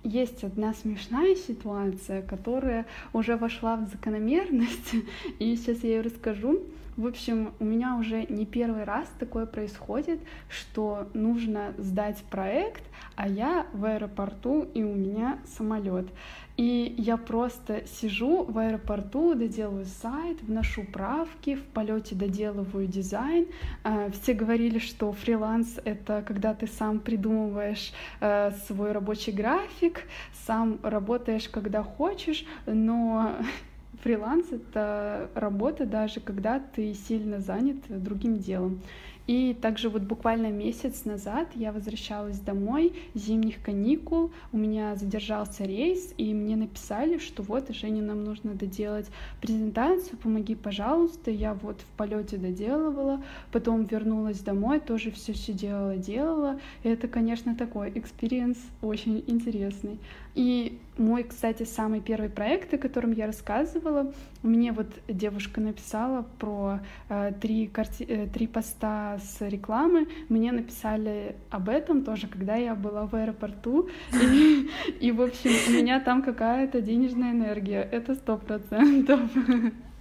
есть 0.04 0.44
одна 0.44 0.74
смешная 0.74 1.36
ситуация, 1.36 2.22
которая 2.22 2.86
уже 3.14 3.38
вошла 3.38 3.78
в 3.78 3.88
закономерность, 3.88 4.94
и 5.40 5.56
сейчас 5.56 5.84
я 5.84 5.96
ее 5.96 6.02
расскажу. 6.02 6.62
В 6.98 7.08
общем, 7.08 7.54
у 7.60 7.66
меня 7.66 7.98
уже 7.98 8.25
не 8.30 8.46
первый 8.46 8.86
раз 8.86 9.12
такое 9.20 9.46
происходит, 9.46 10.22
что 10.48 11.10
нужно 11.14 11.74
сдать 11.78 12.24
проект, 12.30 12.84
а 13.18 13.28
я 13.28 13.68
в 13.74 13.84
аэропорту 13.84 14.66
и 14.74 14.82
у 14.82 14.94
меня 14.94 15.40
самолет. 15.46 16.08
И 16.56 16.96
я 16.98 17.18
просто 17.18 17.86
сижу 17.86 18.46
в 18.46 18.58
аэропорту, 18.58 19.36
доделаю 19.36 19.84
сайт, 19.84 20.42
вношу 20.42 20.86
правки, 20.86 21.56
в 21.56 21.64
полете 21.64 22.16
доделываю 22.16 22.88
дизайн. 22.88 23.48
А, 23.84 24.10
все 24.12 24.34
говорили, 24.34 24.80
что 24.80 25.12
фриланс— 25.12 25.78
это 25.84 26.24
когда 26.25 26.54
ты 26.54 26.66
сам 26.66 27.00
придумываешь 27.00 27.92
э, 28.22 28.52
свой 28.68 28.94
рабочий 28.94 29.34
график, 29.34 30.04
сам 30.48 30.80
работаешь, 30.82 31.50
когда 31.50 31.84
хочешь, 31.84 32.46
но 32.66 33.36
фриланс— 34.04 34.48
это 34.52 35.30
работа 35.36 35.86
даже 35.86 36.20
когда 36.20 36.60
ты 36.60 36.94
сильно 36.94 37.40
занят 37.40 37.78
другим 37.90 38.38
делом. 38.38 38.82
И 39.28 39.56
также 39.60 39.90
вот 39.90 40.04
буквально 40.04 40.52
месяц 40.52 41.04
назад 41.06 41.50
я 41.56 41.72
возвращалась 41.72 42.40
домой 42.40 42.94
зимних 43.16 43.62
каникул, 43.64 44.32
у 44.52 44.58
меня 44.58 44.96
задержался 44.96 45.64
рейс, 45.64 46.14
и 46.18 46.32
мне 46.34 46.56
написали, 46.56 47.18
что 47.18 47.42
вот, 47.42 47.70
Женя, 47.70 48.04
нам 48.04 48.24
нужно 48.24 48.54
доделать 48.54 49.08
презентацию, 49.42 50.18
помоги, 50.18 50.54
пожалуйста. 50.54 51.32
Я 51.32 51.56
вот 51.56 51.82
в 51.82 51.98
полете 51.98 52.38
доделывала, 52.38 53.24
потом 53.52 53.86
вернулась 53.86 54.42
домой, 54.42 54.80
тоже 54.80 55.10
все 55.10 55.34
сидела, 55.34 55.98
делала. 55.98 56.60
И 56.84 56.90
это, 56.90 57.08
конечно, 57.08 57.56
такой 57.56 57.92
experience 57.96 58.58
очень 58.84 59.24
интересный. 59.25 59.98
И 60.36 60.77
мой, 60.98 61.24
кстати, 61.24 61.63
самый 61.63 62.01
первый 62.01 62.30
проект, 62.30 62.74
о 62.74 62.77
котором 62.77 63.13
я 63.13 63.25
рассказывала, 63.25 64.13
мне 64.44 64.72
вот 64.74 64.88
девушка 65.08 65.62
написала 65.62 66.25
про 66.39 66.80
э, 67.10 67.32
три, 67.42 67.68
карти... 67.68 68.04
э, 68.04 68.27
три 68.27 68.46
поста 68.48 69.18
с 69.20 69.42
рекламы. 69.42 70.08
Мне 70.30 70.51
написали 70.51 71.36
об 71.50 71.70
этом 71.70 72.04
тоже, 72.04 72.27
когда 72.27 72.56
я 72.56 72.75
была 72.75 73.08
в 73.08 73.15
аэропорту. 73.15 73.89
И, 74.13 74.70
и 75.00 75.12
в 75.12 75.22
общем, 75.22 75.51
у 75.68 75.72
меня 75.72 76.00
там 76.00 76.22
какая-то 76.22 76.82
денежная 76.82 77.32
энергия. 77.32 77.82
Это 77.82 78.15
сто 78.15 78.38
процентов. 78.38 79.22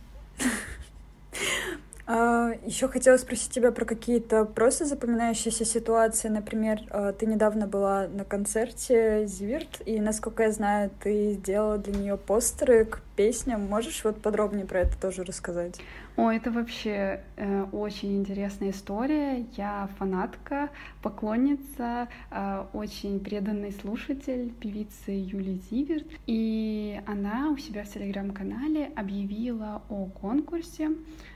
А, 2.06 2.52
Еще 2.66 2.88
хотела 2.88 3.16
спросить 3.16 3.50
тебя 3.50 3.72
про 3.72 3.86
какие-то 3.86 4.44
просто 4.44 4.84
запоминающиеся 4.84 5.64
ситуации. 5.64 6.28
Например, 6.28 6.80
а, 6.90 7.12
ты 7.12 7.24
недавно 7.26 7.66
была 7.66 8.08
на 8.08 8.24
концерте 8.24 9.26
Зиверт, 9.26 9.80
и, 9.86 9.98
насколько 10.00 10.42
я 10.42 10.52
знаю, 10.52 10.90
ты 11.02 11.32
сделала 11.32 11.78
для 11.78 11.94
нее 11.94 12.16
постеры 12.18 12.84
к 12.84 13.00
песням. 13.16 13.62
Можешь 13.62 14.04
вот 14.04 14.20
подробнее 14.20 14.66
про 14.66 14.80
это 14.80 15.00
тоже 15.00 15.24
рассказать? 15.24 15.80
О, 16.16 16.30
это 16.30 16.52
вообще 16.52 17.22
э, 17.36 17.64
очень 17.72 18.18
интересная 18.18 18.70
история. 18.70 19.46
Я 19.56 19.88
фанатка, 19.98 20.70
поклонница, 21.02 22.08
э, 22.30 22.64
очень 22.72 23.18
преданный 23.18 23.72
слушатель 23.72 24.52
певицы 24.60 25.10
Юлии 25.10 25.60
Зиверт. 25.70 26.06
И 26.26 27.00
она 27.06 27.50
у 27.50 27.56
себя 27.56 27.82
в 27.82 27.88
телеграм-канале 27.88 28.92
объявила 28.94 29.82
о 29.88 30.06
конкурсе 30.06 30.90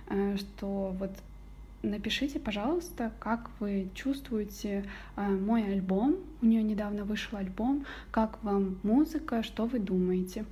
Э, 0.09 0.37
что 0.37 0.95
вот 0.99 1.11
напишите, 1.83 2.41
пожалуйста, 2.41 3.13
как 3.21 3.51
вы 3.61 3.89
чувствуете 3.95 4.85
э, 5.17 5.29
мой 5.29 5.65
альбом. 5.65 6.17
У 6.43 6.47
нее 6.47 6.63
недавно 6.63 7.05
вышел 7.05 7.39
альбом, 7.39 7.85
как 8.11 8.43
вам 8.43 8.79
музыка, 8.83 9.43
что 9.43 9.67
вы 9.67 9.79
думаете. 9.79 10.45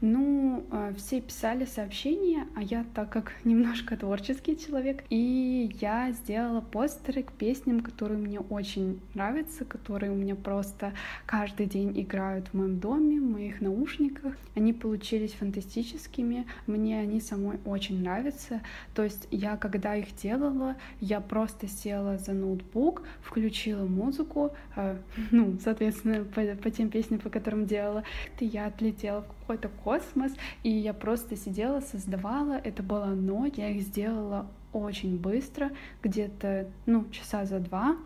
Ну, 0.00 0.64
э, 0.70 0.92
все 0.96 1.20
писали 1.20 1.64
сообщения, 1.64 2.46
а 2.54 2.62
я, 2.62 2.84
так 2.94 3.10
как 3.10 3.32
немножко 3.44 3.96
творческий 3.96 4.56
человек, 4.56 5.02
и 5.10 5.76
я 5.80 6.12
сделала 6.12 6.60
постеры 6.60 7.24
к 7.24 7.32
песням, 7.32 7.80
которые 7.80 8.18
мне 8.18 8.38
очень 8.38 9.00
нравятся, 9.14 9.64
которые 9.64 10.12
у 10.12 10.14
меня 10.14 10.36
просто 10.36 10.92
каждый 11.26 11.66
день 11.66 12.00
играют 12.00 12.48
в 12.48 12.54
моем 12.54 12.78
доме, 12.78 13.20
в 13.20 13.24
моих 13.24 13.60
наушниках. 13.60 14.36
Они 14.54 14.72
получились 14.72 15.32
фантастическими, 15.32 16.46
мне 16.66 17.00
они 17.00 17.20
самой 17.20 17.58
очень 17.64 18.00
нравятся. 18.00 18.60
То 18.94 19.02
есть 19.02 19.26
я, 19.32 19.56
когда 19.56 19.96
их 19.96 20.14
делала, 20.22 20.76
я 21.00 21.20
просто 21.20 21.66
села 21.66 22.18
за 22.18 22.34
ноутбук, 22.34 23.02
включила 23.20 23.84
музыку, 23.84 24.52
э, 24.76 24.96
ну, 25.32 25.58
соответственно, 25.62 26.24
по, 26.24 26.42
по 26.54 26.70
тем 26.70 26.88
песням, 26.88 27.18
по 27.18 27.30
которым 27.30 27.66
делала, 27.66 28.04
и 28.38 28.44
я 28.44 28.66
отлетела 28.66 29.22
в 29.22 29.37
какой-то 29.48 29.70
космос, 29.82 30.32
и 30.62 30.68
я 30.68 30.92
просто 30.92 31.34
сидела, 31.34 31.80
создавала, 31.80 32.60
это 32.62 32.82
была 32.82 33.06
ночь, 33.06 33.54
я 33.56 33.70
их 33.70 33.80
сделала 33.80 34.46
очень 34.74 35.16
быстро, 35.16 35.70
где-то, 36.02 36.68
ну, 36.84 37.06
часа 37.10 37.46
за 37.46 37.58
два, 37.58 37.96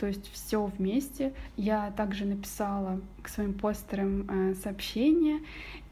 то 0.00 0.06
есть 0.06 0.32
все 0.32 0.64
вместе. 0.64 1.34
Я 1.58 1.90
также 1.90 2.24
написала 2.24 3.02
к 3.22 3.28
своим 3.28 3.52
постерам 3.52 4.26
э, 4.30 4.54
сообщение, 4.54 5.40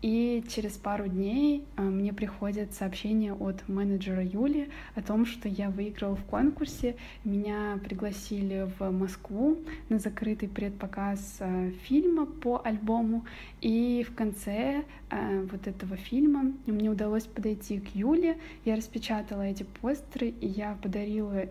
и 0.01 0.43
через 0.49 0.79
пару 0.79 1.09
дней 1.09 1.67
э, 1.77 1.83
мне 1.83 2.15
приходит 2.15 2.73
сообщение 2.73 3.35
от 3.35 3.69
менеджера 3.69 4.25
Юли 4.25 4.71
о 4.95 5.03
том, 5.03 5.27
что 5.27 5.47
я 5.47 5.69
выиграла 5.69 6.17
в 6.17 6.25
конкурсе. 6.25 6.97
Меня 7.23 7.79
пригласили 7.85 8.71
в 8.79 8.91
Москву 8.91 9.59
на 9.91 9.99
закрытый 9.99 10.49
предпоказ 10.49 11.37
э, 11.41 11.73
фильма 11.83 12.25
по 12.25 12.63
альбому. 12.65 13.27
И 13.61 14.07
в 14.09 14.15
конце 14.15 14.85
вот 15.11 15.67
этого 15.67 15.97
фильма 15.97 16.53
мне 16.67 16.91
удалось 16.91 17.25
подойти 17.25 17.81
к 17.81 17.95
Юле. 17.95 18.39
Я 18.65 18.77
распечатала 18.77 19.43
эти 19.43 19.65
постеры, 19.65 20.29
и 20.29 20.47
я 20.47 20.79
подарила 20.83 21.47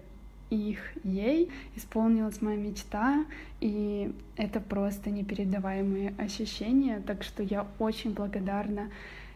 их 0.50 0.80
ей, 1.04 1.50
исполнилась 1.76 2.42
моя 2.42 2.58
мечта, 2.58 3.26
и 3.60 4.12
это 4.36 4.60
просто 4.60 5.10
непередаваемые 5.10 6.14
ощущения, 6.18 7.02
так 7.06 7.24
что 7.24 7.44
я 7.44 7.68
очень 7.80 8.14
благодарна 8.14 8.90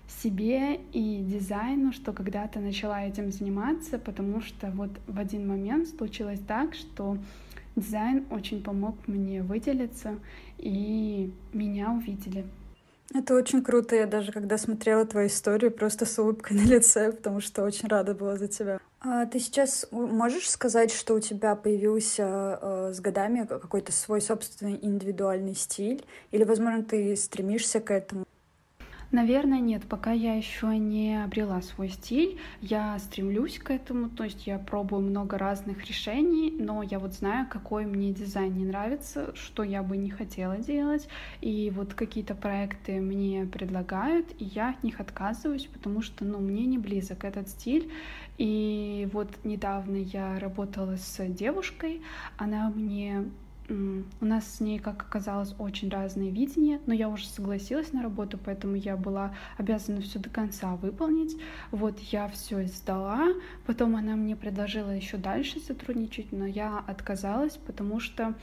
себе 0.08 0.76
и 0.94 1.24
дизайну, 1.24 1.94
что 1.94 2.12
когда-то 2.12 2.60
начала 2.60 3.04
этим 3.04 3.32
заниматься, 3.32 3.98
потому 3.98 4.42
что 4.42 4.70
вот 4.72 4.92
в 5.08 5.20
один 5.20 5.48
момент 5.48 5.88
случилось 5.88 6.40
так, 6.48 6.74
что 6.74 7.18
дизайн 7.76 8.26
очень 8.30 8.62
помог 8.62 8.96
мне 9.08 9.42
выделиться, 9.42 10.20
и 10.58 11.32
меня 11.54 11.92
увидели. 11.92 12.46
Это 13.14 13.36
очень 13.36 13.62
круто. 13.62 13.96
Я 13.96 14.08
даже 14.08 14.32
когда 14.32 14.58
смотрела 14.58 15.06
твою 15.06 15.28
историю, 15.28 15.72
просто 15.72 16.06
с 16.06 16.18
улыбкой 16.18 16.54
на 16.58 16.66
лице, 16.66 17.12
потому 17.12 17.42
что 17.42 17.64
очень 17.64 17.88
рада 17.88 18.14
была 18.14 18.38
за 18.38 18.48
тебя. 18.48 18.80
А 19.02 19.26
ты 19.26 19.40
сейчас 19.40 19.88
можешь 19.92 20.50
сказать, 20.50 20.94
что 20.94 21.16
у 21.16 21.20
тебя 21.20 21.56
появился 21.56 22.60
э, 22.62 22.94
с 22.94 23.00
годами 23.00 23.46
какой-то 23.46 23.92
свой 23.92 24.22
собственный 24.22 24.78
индивидуальный 24.82 25.56
стиль? 25.56 26.06
Или, 26.32 26.44
возможно, 26.44 26.84
ты 26.84 27.16
стремишься 27.16 27.80
к 27.80 27.92
этому? 27.92 28.26
Наверное, 29.12 29.60
нет, 29.60 29.84
пока 29.90 30.14
я 30.14 30.36
еще 30.36 30.78
не 30.78 31.22
обрела 31.22 31.62
свой 31.62 31.90
стиль, 31.90 32.40
я 32.62 32.98
стремлюсь 32.98 33.60
к 33.60 33.70
этому, 33.70 34.10
то 34.10 34.24
есть 34.24 34.48
я 34.48 34.58
пробую 34.58 35.02
много 35.02 35.38
разных 35.38 35.86
решений, 35.86 36.56
но 36.58 36.82
я 36.82 36.98
вот 36.98 37.14
знаю, 37.14 37.46
какой 37.50 37.86
мне 37.86 38.14
дизайн 38.14 38.54
не 38.56 38.64
нравится, 38.64 39.36
что 39.36 39.64
я 39.64 39.84
бы 39.84 39.98
не 39.98 40.10
хотела 40.10 40.60
делать, 40.60 41.10
и 41.42 41.74
вот 41.76 41.94
какие-то 41.94 42.36
проекты 42.36 43.02
мне 43.02 43.46
предлагают, 43.46 44.28
и 44.40 44.46
я 44.46 44.70
от 44.70 44.82
них 44.82 45.02
отказываюсь, 45.02 45.66
потому 45.66 46.02
что, 46.02 46.24
ну, 46.24 46.40
мне 46.40 46.66
не 46.66 46.78
близок 46.78 47.26
этот 47.26 47.50
стиль, 47.50 47.92
и 48.38 49.10
вот 49.12 49.28
недавно 49.44 49.98
я 49.98 50.40
работала 50.40 50.96
с 50.96 51.22
девушкой, 51.28 52.02
она 52.38 52.70
мне 52.70 53.26
у 53.70 54.26
нас 54.26 54.56
с 54.56 54.60
ней, 54.60 54.80
как 54.80 55.02
оказалось, 55.04 55.56
очень 55.58 55.90
разные 55.90 56.32
видения, 56.32 56.82
но 56.86 56.94
я 56.94 57.10
уже 57.10 57.26
согласилась 57.28 57.94
на 57.94 58.02
работу, 58.02 58.38
поэтому 58.44 58.76
я 58.76 58.98
была 58.98 59.34
обязана 59.58 60.02
все 60.02 60.20
до 60.20 60.30
конца 60.30 60.76
выполнить. 60.76 61.38
Вот 61.72 62.00
я 62.00 62.28
все 62.28 62.66
сдала, 62.66 63.30
потом 63.66 63.96
она 63.96 64.16
мне 64.16 64.36
предложила 64.36 64.92
еще 64.92 65.18
дальше 65.18 65.60
сотрудничать, 65.60 66.32
но 66.32 66.46
я 66.46 66.84
отказалась, 66.86 67.58
потому 67.58 68.00
что 68.00 68.36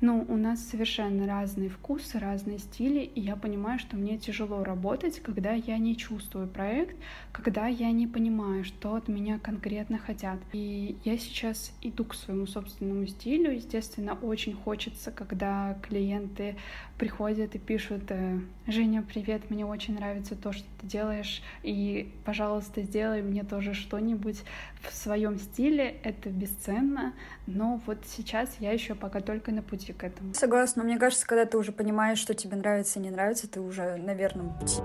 ну, 0.00 0.24
у 0.28 0.36
нас 0.36 0.60
совершенно 0.64 1.26
разные 1.26 1.68
вкусы, 1.68 2.18
разные 2.18 2.58
стили, 2.58 3.00
и 3.00 3.20
я 3.20 3.36
понимаю, 3.36 3.78
что 3.78 3.96
мне 3.96 4.18
тяжело 4.18 4.62
работать, 4.64 5.20
когда 5.20 5.52
я 5.52 5.78
не 5.78 5.96
чувствую 5.96 6.48
проект, 6.48 6.96
когда 7.32 7.66
я 7.66 7.90
не 7.92 8.06
понимаю, 8.06 8.64
что 8.64 8.96
от 8.96 9.08
меня 9.08 9.38
конкретно 9.38 9.98
хотят. 9.98 10.38
И 10.52 10.96
я 11.04 11.16
сейчас 11.16 11.72
иду 11.82 12.04
к 12.04 12.14
своему 12.14 12.46
собственному 12.46 13.06
стилю. 13.06 13.52
Естественно, 13.52 14.14
очень 14.14 14.54
хочется, 14.54 15.10
когда 15.10 15.78
клиенты 15.82 16.56
приходят 16.98 17.54
и 17.54 17.58
пишут, 17.58 18.04
э, 18.08 18.40
Женя, 18.66 19.02
привет, 19.02 19.50
мне 19.50 19.66
очень 19.66 19.94
нравится 19.94 20.36
то, 20.36 20.52
что 20.52 20.66
ты 20.80 20.86
делаешь, 20.86 21.42
и, 21.62 22.12
пожалуйста, 22.24 22.82
сделай 22.82 23.22
мне 23.22 23.42
тоже 23.42 23.74
что-нибудь 23.74 24.42
в 24.90 24.94
своем 24.94 25.38
стиле. 25.38 25.96
Это 26.02 26.30
бесценно, 26.30 27.14
но 27.46 27.80
вот 27.86 27.98
сейчас 28.06 28.56
я 28.60 28.72
еще 28.72 28.94
пока 28.94 29.20
только 29.20 29.52
на 29.52 29.62
пути 29.62 29.92
к 29.92 30.04
этому. 30.04 30.34
Согласна, 30.34 30.82
но 30.82 30.88
мне 30.88 30.98
кажется, 30.98 31.26
когда 31.26 31.44
ты 31.44 31.58
уже 31.58 31.72
понимаешь, 31.72 32.18
что 32.18 32.34
тебе 32.34 32.56
нравится 32.56 32.98
и 32.98 33.02
не 33.02 33.10
нравится, 33.10 33.48
ты 33.48 33.60
уже 33.60 33.96
на 33.96 34.14
верном 34.14 34.58
пути. 34.58 34.80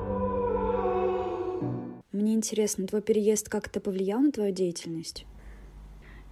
Мне 2.11 2.33
интересно, 2.33 2.87
твой 2.87 3.01
переезд 3.01 3.49
как-то 3.49 3.79
повлиял 3.79 4.19
на 4.19 4.31
твою 4.31 4.53
деятельность? 4.53 5.25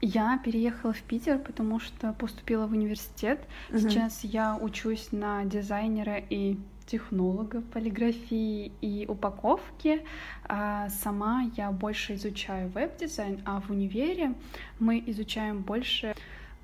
Я 0.01 0.39
переехала 0.43 0.93
в 0.93 1.01
Питер, 1.01 1.39
потому 1.39 1.79
что 1.79 2.13
поступила 2.13 2.67
в 2.67 2.71
университет. 2.71 3.39
Угу. 3.69 3.79
Сейчас 3.79 4.23
я 4.23 4.55
учусь 4.55 5.11
на 5.11 5.43
дизайнера 5.45 6.17
и 6.17 6.57
технолога 6.87 7.61
полиграфии 7.61 8.71
и 8.81 9.05
упаковки. 9.07 10.03
А 10.45 10.89
сама 10.89 11.51
я 11.55 11.71
больше 11.71 12.15
изучаю 12.15 12.69
веб-дизайн, 12.69 13.41
а 13.45 13.61
в 13.61 13.69
универе 13.69 14.33
мы 14.79 15.03
изучаем 15.05 15.61
больше 15.61 16.15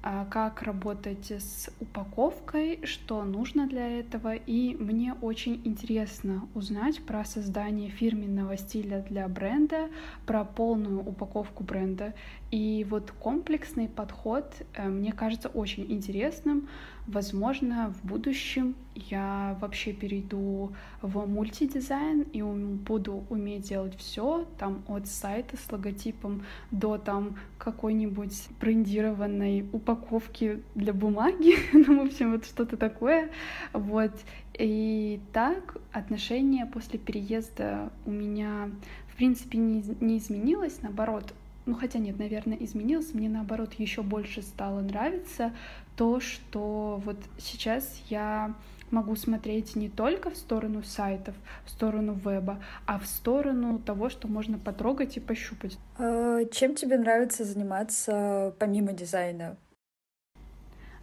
а, 0.05 0.25
как 0.25 0.63
работать 0.63 1.31
с 1.31 1.69
упаковкой, 1.79 2.81
что 2.83 3.23
нужно 3.23 3.67
для 3.69 3.99
этого. 3.99 4.35
И 4.35 4.75
мне 4.75 5.13
очень 5.21 5.61
интересно 5.63 6.45
узнать 6.53 7.01
про 7.05 7.23
создание 7.23 7.89
фирменного 7.89 8.57
стиля 8.57 9.05
для 9.09 9.25
бренда, 9.29 9.87
про 10.25 10.43
полную 10.43 10.99
упаковку 10.99 11.63
бренда. 11.63 12.13
И 12.51 12.85
вот 12.89 13.11
комплексный 13.11 13.87
подход 13.87 14.53
э, 14.73 14.89
мне 14.89 15.13
кажется 15.13 15.47
очень 15.47 15.89
интересным. 15.89 16.67
Возможно, 17.07 17.93
в 17.93 18.07
будущем 18.07 18.75
я 18.95 19.57
вообще 19.59 19.91
перейду 19.91 20.71
в 21.01 21.25
мультидизайн 21.27 22.21
и 22.21 22.41
буду 22.41 23.25
уметь 23.29 23.67
делать 23.67 23.97
все, 23.97 24.47
там 24.57 24.83
от 24.87 25.07
сайта 25.07 25.57
с 25.57 25.69
логотипом 25.69 26.45
до 26.71 26.97
там 26.97 27.35
какой-нибудь 27.57 28.47
брендированной 28.61 29.67
упаковки 29.73 30.63
для 30.75 30.93
бумаги, 30.93 31.55
ну, 31.73 32.03
в 32.03 32.07
общем, 32.07 32.31
вот 32.31 32.45
что-то 32.45 32.77
такое, 32.77 33.29
вот. 33.73 34.13
И 34.57 35.19
так 35.33 35.77
отношение 35.91 36.65
после 36.67 36.99
переезда 36.99 37.91
у 38.05 38.11
меня, 38.11 38.69
в 39.09 39.17
принципе, 39.17 39.57
не, 39.57 39.83
не 39.99 40.19
изменилось, 40.19 40.81
наоборот, 40.81 41.33
ну 41.65 41.75
хотя 41.75 41.99
нет, 41.99 42.19
наверное, 42.19 42.57
изменилось, 42.57 43.13
мне 43.13 43.29
наоборот 43.29 43.73
еще 43.73 44.03
больше 44.03 44.41
стало 44.41 44.81
нравиться 44.81 45.53
то, 45.95 46.19
что 46.19 47.01
вот 47.05 47.17
сейчас 47.37 48.01
я 48.09 48.53
могу 48.91 49.15
смотреть 49.15 49.75
не 49.75 49.89
только 49.89 50.29
в 50.29 50.37
сторону 50.37 50.83
сайтов, 50.83 51.35
в 51.65 51.69
сторону 51.69 52.13
веба, 52.13 52.63
а 52.85 52.99
в 52.99 53.05
сторону 53.05 53.79
того, 53.79 54.09
что 54.09 54.27
можно 54.27 54.57
потрогать 54.57 55.17
и 55.17 55.19
пощупать. 55.19 55.77
А, 55.97 56.45
чем 56.45 56.75
тебе 56.75 56.97
нравится 56.97 57.43
заниматься 57.43 58.53
помимо 58.59 58.93
дизайна? 58.93 59.57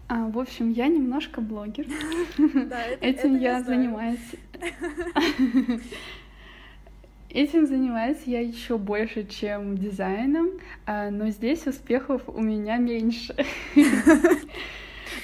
А, 0.08 0.28
в 0.28 0.38
общем, 0.38 0.70
я 0.70 0.88
немножко 0.88 1.40
блогер. 1.40 1.86
Этим 3.00 3.38
я 3.38 3.62
занимаюсь. 3.62 4.34
Этим 7.32 7.66
занимаюсь 7.66 8.22
я 8.26 8.40
еще 8.40 8.76
больше, 8.76 9.24
чем 9.24 9.78
дизайном, 9.78 10.50
а, 10.84 11.10
но 11.10 11.28
здесь 11.28 11.64
успехов 11.66 12.22
у 12.26 12.40
меня 12.40 12.76
меньше. 12.76 13.36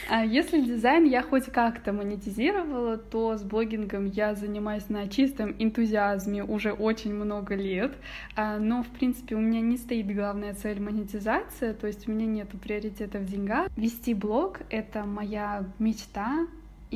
А 0.08 0.24
если 0.24 0.60
дизайн 0.60 1.04
я 1.04 1.22
хоть 1.22 1.46
как-то 1.46 1.92
монетизировала, 1.92 2.96
то 2.96 3.36
с 3.36 3.42
блогингом 3.42 4.06
я 4.06 4.36
занимаюсь 4.36 4.88
на 4.88 5.08
чистом 5.08 5.54
энтузиазме 5.58 6.44
уже 6.44 6.72
очень 6.72 7.12
много 7.12 7.56
лет. 7.56 7.92
А, 8.36 8.58
но, 8.58 8.84
в 8.84 8.88
принципе, 8.88 9.34
у 9.34 9.40
меня 9.40 9.60
не 9.60 9.76
стоит 9.76 10.06
главная 10.12 10.54
цель 10.54 10.80
монетизация, 10.80 11.74
то 11.74 11.88
есть 11.88 12.08
у 12.08 12.12
меня 12.12 12.26
нет 12.26 12.48
приоритета 12.62 13.18
в 13.18 13.24
деньгах. 13.24 13.68
Вести 13.76 14.14
блог— 14.14 14.60
это 14.70 15.04
моя 15.04 15.64
мечта, 15.80 16.46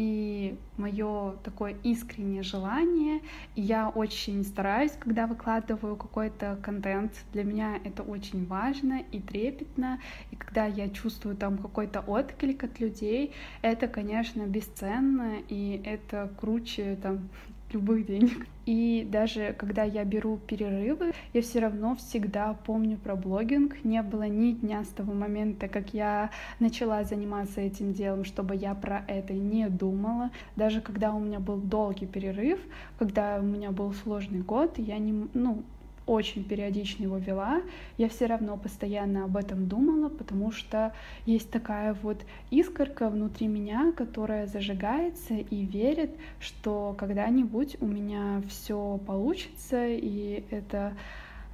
и 0.00 0.56
мое 0.78 1.32
такое 1.44 1.76
искреннее 1.82 2.42
желание. 2.42 3.20
я 3.54 3.90
очень 3.90 4.42
стараюсь, 4.44 4.92
когда 4.92 5.26
выкладываю 5.26 5.94
какой-то 5.94 6.58
контент. 6.62 7.12
Для 7.34 7.44
меня 7.44 7.78
это 7.84 8.02
очень 8.02 8.46
важно 8.46 9.02
и 9.12 9.20
трепетно. 9.20 10.00
И 10.30 10.36
когда 10.36 10.64
я 10.64 10.88
чувствую 10.88 11.36
там 11.36 11.58
какой-то 11.58 12.00
отклик 12.00 12.64
от 12.64 12.80
людей, 12.80 13.34
это, 13.60 13.88
конечно, 13.88 14.46
бесценно, 14.46 15.34
и 15.48 15.82
это 15.84 16.30
круче 16.40 16.96
там 17.02 17.28
любых 17.72 18.06
денег. 18.06 18.46
И 18.66 19.06
даже 19.10 19.54
когда 19.58 19.82
я 19.82 20.04
беру 20.04 20.36
перерывы, 20.36 21.12
я 21.32 21.42
все 21.42 21.60
равно 21.60 21.96
всегда 21.96 22.54
помню 22.54 22.98
про 22.98 23.16
блогинг. 23.16 23.84
Не 23.84 24.02
было 24.02 24.28
ни 24.28 24.52
дня 24.52 24.84
с 24.84 24.88
того 24.88 25.12
момента, 25.12 25.66
как 25.66 25.92
я 25.92 26.30
начала 26.60 27.02
заниматься 27.04 27.60
этим 27.60 27.92
делом, 27.92 28.24
чтобы 28.24 28.54
я 28.54 28.74
про 28.74 29.04
это 29.08 29.32
не 29.32 29.68
думала. 29.68 30.30
Даже 30.56 30.80
когда 30.80 31.12
у 31.12 31.18
меня 31.18 31.40
был 31.40 31.56
долгий 31.56 32.06
перерыв, 32.06 32.60
когда 32.98 33.38
у 33.40 33.42
меня 33.42 33.70
был 33.72 33.92
сложный 33.92 34.40
год, 34.40 34.78
я 34.78 34.98
не, 34.98 35.28
ну, 35.34 35.62
очень 36.06 36.44
периодично 36.44 37.04
его 37.04 37.18
вела, 37.18 37.62
я 37.98 38.08
все 38.08 38.26
равно 38.26 38.56
постоянно 38.56 39.24
об 39.24 39.36
этом 39.36 39.68
думала, 39.68 40.08
потому 40.08 40.50
что 40.50 40.92
есть 41.26 41.50
такая 41.50 41.94
вот 42.02 42.24
искорка 42.50 43.08
внутри 43.08 43.46
меня, 43.46 43.92
которая 43.92 44.46
зажигается 44.46 45.34
и 45.34 45.64
верит, 45.64 46.10
что 46.40 46.94
когда-нибудь 46.98 47.76
у 47.80 47.86
меня 47.86 48.42
все 48.48 48.98
получится, 49.06 49.86
и 49.86 50.44
это 50.50 50.94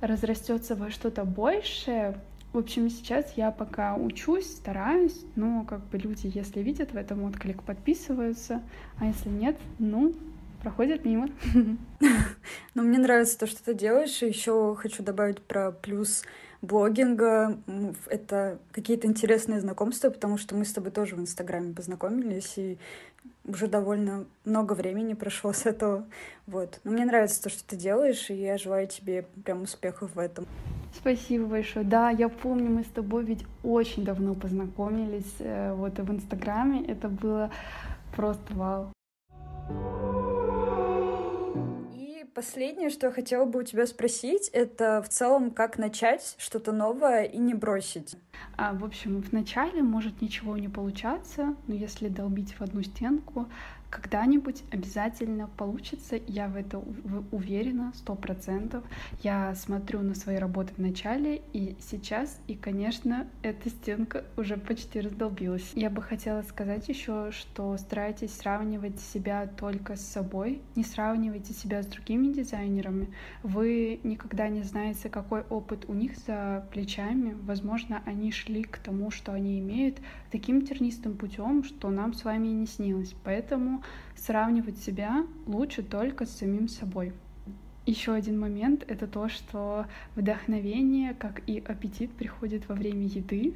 разрастется 0.00 0.74
во 0.74 0.90
что-то 0.90 1.24
большее, 1.24 2.16
в 2.56 2.58
общем, 2.58 2.88
сейчас 2.88 3.34
я 3.36 3.50
пока 3.50 3.96
учусь, 3.96 4.46
стараюсь, 4.46 5.20
но 5.34 5.64
как 5.64 5.84
бы 5.88 5.98
люди, 5.98 6.30
если 6.32 6.62
видят 6.62 6.92
в 6.92 6.96
этом 6.96 7.24
отклик, 7.24 7.62
подписываются, 7.62 8.62
а 8.98 9.04
если 9.04 9.28
нет, 9.28 9.58
ну, 9.78 10.14
проходят 10.66 11.04
мимо. 11.04 11.28
Но 12.74 12.82
мне 12.82 12.98
нравится 12.98 13.38
то, 13.38 13.46
что 13.46 13.62
ты 13.62 13.72
делаешь. 13.72 14.20
И 14.20 14.26
еще 14.26 14.74
хочу 14.74 15.04
добавить 15.04 15.40
про 15.40 15.70
плюс 15.70 16.24
блогинга. 16.60 17.56
Это 18.08 18.58
какие-то 18.72 19.06
интересные 19.06 19.60
знакомства, 19.60 20.10
потому 20.10 20.38
что 20.38 20.56
мы 20.56 20.64
с 20.64 20.72
тобой 20.72 20.90
тоже 20.90 21.14
в 21.14 21.20
Инстаграме 21.20 21.72
познакомились, 21.72 22.54
и 22.58 22.78
уже 23.44 23.68
довольно 23.68 24.24
много 24.44 24.72
времени 24.72 25.14
прошло 25.14 25.52
с 25.52 25.66
этого. 25.66 26.04
Вот. 26.48 26.80
Но 26.82 26.90
мне 26.90 27.04
нравится 27.04 27.44
то, 27.44 27.48
что 27.48 27.62
ты 27.64 27.76
делаешь, 27.76 28.28
и 28.30 28.34
я 28.34 28.58
желаю 28.58 28.88
тебе 28.88 29.24
прям 29.44 29.62
успехов 29.62 30.16
в 30.16 30.18
этом. 30.18 30.48
Спасибо 30.96 31.46
большое. 31.46 31.84
Да, 31.84 32.10
я 32.10 32.28
помню, 32.28 32.70
мы 32.70 32.82
с 32.82 32.88
тобой 32.88 33.24
ведь 33.24 33.46
очень 33.62 34.04
давно 34.04 34.34
познакомились 34.34 35.36
э, 35.38 35.72
вот 35.74 35.96
в 35.96 36.10
Инстаграме. 36.10 36.84
Это 36.86 37.06
было 37.08 37.52
просто 38.16 38.52
вау. 38.54 38.95
Последнее, 42.36 42.90
что 42.90 43.06
я 43.06 43.12
хотела 43.14 43.46
бы 43.46 43.60
у 43.60 43.62
тебя 43.62 43.86
спросить, 43.86 44.50
это 44.52 45.00
в 45.00 45.08
целом, 45.08 45.50
как 45.50 45.78
начать 45.78 46.34
что-то 46.36 46.70
новое 46.70 47.22
и 47.22 47.38
не 47.38 47.54
бросить. 47.54 48.14
А, 48.58 48.74
в 48.74 48.84
общем, 48.84 49.22
вначале 49.22 49.82
может 49.82 50.20
ничего 50.20 50.58
не 50.58 50.68
получаться, 50.68 51.56
но 51.66 51.74
если 51.74 52.08
долбить 52.08 52.52
в 52.52 52.60
одну 52.60 52.82
стенку, 52.82 53.46
когда-нибудь 53.96 54.62
обязательно 54.70 55.48
получится, 55.56 56.20
я 56.26 56.48
в 56.48 56.56
это 56.56 56.82
уверена, 57.32 57.92
сто 57.94 58.14
процентов. 58.14 58.84
Я 59.22 59.54
смотрю 59.54 60.02
на 60.02 60.14
свои 60.14 60.36
работы 60.36 60.74
в 60.74 60.78
начале 60.78 61.40
и 61.54 61.76
сейчас, 61.80 62.38
и, 62.46 62.54
конечно, 62.54 63.26
эта 63.40 63.70
стенка 63.70 64.24
уже 64.36 64.58
почти 64.58 65.00
раздолбилась. 65.00 65.72
Я 65.74 65.88
бы 65.88 66.02
хотела 66.02 66.42
сказать 66.42 66.86
еще, 66.90 67.30
что 67.30 67.74
старайтесь 67.78 68.36
сравнивать 68.36 69.00
себя 69.00 69.46
только 69.46 69.96
с 69.96 70.02
собой, 70.06 70.60
не 70.74 70.84
сравнивайте 70.84 71.54
себя 71.54 71.82
с 71.82 71.86
другими 71.86 72.34
дизайнерами. 72.34 73.08
Вы 73.42 74.00
никогда 74.02 74.48
не 74.48 74.62
знаете, 74.62 75.08
какой 75.08 75.40
опыт 75.48 75.86
у 75.88 75.94
них 75.94 76.18
за 76.18 76.66
плечами. 76.70 77.34
Возможно, 77.44 78.02
они 78.04 78.30
шли 78.30 78.62
к 78.62 78.76
тому, 78.76 79.10
что 79.10 79.32
они 79.32 79.58
имеют, 79.58 80.00
таким 80.36 80.66
тернистым 80.66 81.16
путем, 81.16 81.64
что 81.64 81.88
нам 81.88 82.12
с 82.12 82.22
вами 82.22 82.48
и 82.48 82.52
не 82.52 82.66
снилось. 82.66 83.14
Поэтому 83.24 83.82
сравнивать 84.14 84.76
себя 84.76 85.24
лучше 85.46 85.82
только 85.82 86.26
с 86.26 86.36
самим 86.36 86.68
собой. 86.68 87.14
Еще 87.86 88.14
один 88.14 88.40
момент— 88.40 88.84
это 88.88 89.06
то, 89.06 89.28
что 89.28 89.86
вдохновение, 90.16 91.14
как 91.14 91.40
и 91.48 91.62
аппетит, 91.64 92.10
приходит 92.10 92.68
во 92.68 92.74
время 92.74 93.06
еды. 93.06 93.54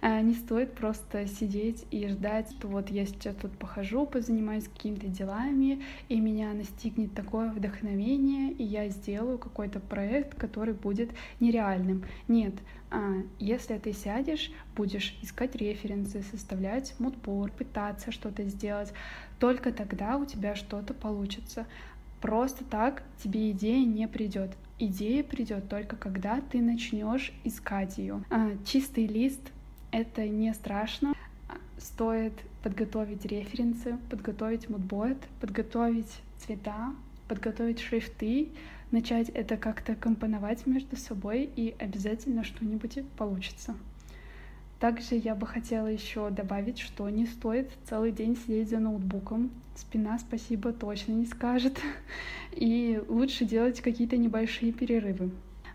А, 0.00 0.22
не 0.22 0.32
стоит 0.32 0.72
просто 0.72 1.26
сидеть 1.26 1.84
и 1.90 2.08
ждать, 2.08 2.50
что 2.52 2.68
вот 2.68 2.88
я 2.88 3.04
сейчас 3.04 3.36
тут 3.36 3.52
похожу, 3.58 4.06
позанимаюсь 4.06 4.66
какими-то 4.66 5.08
делами, 5.08 5.82
и 6.08 6.18
меня 6.20 6.54
настигнет 6.54 7.12
такое 7.12 7.50
вдохновение, 7.50 8.50
и 8.52 8.64
я 8.64 8.88
сделаю 8.88 9.36
какой-то 9.36 9.78
проект, 9.78 10.34
который 10.36 10.72
будет 10.72 11.10
нереальным. 11.38 12.06
Нет, 12.28 12.54
а, 12.90 13.12
если 13.38 13.76
ты 13.76 13.92
сядешь, 13.92 14.50
будешь 14.74 15.16
искать 15.22 15.54
референсы, 15.54 16.22
составлять 16.22 16.94
мудборд, 16.98 17.52
пытаться 17.52 18.10
что-то 18.10 18.44
сделать, 18.44 18.92
только 19.38 19.72
тогда 19.72 20.16
у 20.16 20.24
тебя 20.24 20.56
что-то 20.56 20.92
получится. 20.92 21.66
Просто 22.20 22.64
так 22.64 23.02
тебе 23.22 23.50
идея 23.52 23.84
не 23.84 24.06
придет. 24.06 24.50
Идея 24.78 25.22
придет 25.22 25.68
только 25.68 25.96
когда 25.96 26.40
ты 26.40 26.60
начнешь 26.60 27.32
искать 27.44 27.98
ее. 27.98 28.22
А, 28.30 28.52
чистый 28.64 29.06
лист 29.06 29.40
это 29.90 30.26
не 30.28 30.52
страшно. 30.54 31.14
Стоит 31.78 32.34
подготовить 32.62 33.24
референсы, 33.24 33.96
подготовить 34.10 34.68
мудборд, 34.68 35.18
подготовить 35.40 36.20
цвета, 36.38 36.94
подготовить 37.26 37.80
шрифты, 37.80 38.48
начать 38.90 39.30
это 39.30 39.56
как-то 39.56 39.94
компоновать 39.94 40.66
между 40.66 40.96
собой, 40.96 41.48
и 41.56 41.74
обязательно 41.78 42.44
что-нибудь 42.44 42.98
получится. 43.16 43.74
Также 44.80 45.16
я 45.16 45.34
бы 45.34 45.46
хотела 45.46 45.86
еще 45.86 46.30
добавить, 46.30 46.78
что 46.78 47.08
не 47.10 47.26
стоит 47.26 47.70
целый 47.84 48.12
день 48.12 48.34
сидеть 48.34 48.70
за 48.70 48.78
ноутбуком. 48.78 49.50
Спина 49.76 50.18
спасибо 50.18 50.72
точно 50.72 51.12
не 51.12 51.26
скажет. 51.26 51.78
И 52.52 52.98
лучше 53.08 53.44
делать 53.44 53.82
какие-то 53.82 54.16
небольшие 54.16 54.72
перерывы. 54.72 55.32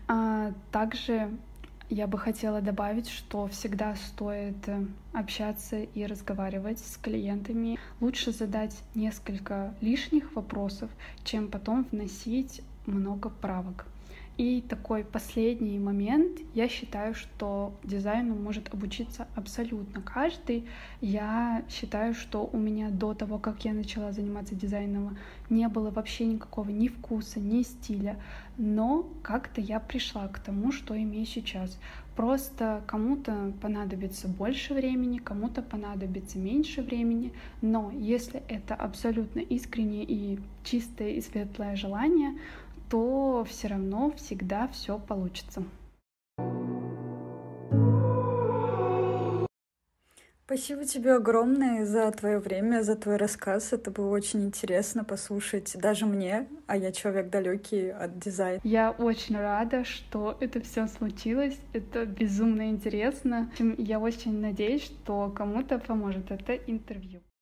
А 0.08 0.52
также 0.72 1.30
я 1.88 2.08
бы 2.08 2.18
хотела 2.18 2.60
добавить, 2.60 3.08
что 3.08 3.46
всегда 3.46 3.94
стоит 3.94 4.56
э, 4.66 4.84
общаться 5.12 5.78
и 5.78 6.04
разговаривать 6.04 6.80
с 6.80 6.96
клиентами. 6.96 7.78
Лучше 8.00 8.32
задать 8.32 8.76
несколько 8.96 9.72
лишних 9.80 10.34
вопросов, 10.34 10.90
чем 11.22 11.48
потом 11.48 11.86
вносить 11.92 12.60
много 12.86 13.30
правок. 13.30 13.86
И 14.38 14.60
такой 14.60 15.02
последний 15.02 15.78
момент. 15.78 16.40
Я 16.52 16.68
считаю, 16.68 17.14
что 17.14 17.72
дизайну 17.82 18.34
может 18.34 18.72
обучиться 18.72 19.26
абсолютно 19.34 20.02
каждый. 20.02 20.66
Я 21.00 21.64
считаю, 21.70 22.12
что 22.12 22.48
у 22.52 22.58
меня 22.58 22.90
до 22.90 23.14
того, 23.14 23.38
как 23.38 23.64
я 23.64 23.72
начала 23.72 24.12
заниматься 24.12 24.54
дизайном, 24.54 25.16
не 25.48 25.66
было 25.68 25.90
вообще 25.90 26.26
никакого 26.26 26.68
ни 26.68 26.88
вкуса, 26.88 27.40
ни 27.40 27.62
стиля. 27.62 28.20
Но 28.58 29.08
как-то 29.22 29.62
я 29.62 29.80
пришла 29.80 30.28
к 30.28 30.38
тому, 30.38 30.70
что 30.70 30.94
имею 30.94 31.24
сейчас. 31.24 31.78
Просто 32.14 32.82
кому-то 32.86 33.52
понадобится 33.60 34.26
больше 34.26 34.72
времени, 34.72 35.18
кому-то 35.18 35.60
понадобится 35.60 36.38
меньше 36.38 36.80
времени, 36.80 37.32
но 37.60 37.90
если 37.90 38.42
это 38.48 38.74
абсолютно 38.74 39.40
искреннее 39.40 40.04
и 40.04 40.38
чистое 40.64 41.10
и 41.10 41.20
светлое 41.20 41.76
желание, 41.76 42.38
то 42.90 43.44
все 43.48 43.68
равно 43.68 44.12
всегда 44.16 44.68
все 44.68 44.98
получится. 44.98 45.64
Спасибо 50.46 50.84
тебе 50.84 51.14
огромное 51.16 51.84
за 51.84 52.08
твое 52.12 52.38
время, 52.38 52.82
за 52.82 52.94
твой 52.94 53.16
рассказ. 53.16 53.72
Это 53.72 53.90
было 53.90 54.08
очень 54.10 54.44
интересно 54.44 55.02
послушать 55.02 55.76
даже 55.76 56.06
мне, 56.06 56.46
а 56.68 56.76
я 56.76 56.92
человек 56.92 57.30
далекий 57.30 57.90
от 57.90 58.20
дизайна. 58.20 58.60
Я 58.62 58.92
очень 58.92 59.36
рада, 59.36 59.84
что 59.84 60.36
это 60.38 60.60
все 60.60 60.86
случилось. 60.86 61.58
Это 61.72 62.06
безумно 62.06 62.70
интересно. 62.70 63.50
Я 63.58 63.98
очень 63.98 64.40
надеюсь, 64.40 64.84
что 64.84 65.32
кому-то 65.36 65.80
поможет 65.80 66.30
это 66.30 66.52
интервью. 66.54 67.22